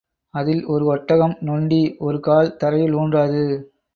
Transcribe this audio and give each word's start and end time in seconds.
அதில் 0.33 0.65
ஒரு 0.65 0.85
ஒட்டகம் 0.85 1.35
நொண்டி, 1.39 1.95
ஒரு 1.99 2.19
கால் 2.19 2.57
தரையில் 2.57 2.95
ஊன்றாது. 2.95 3.43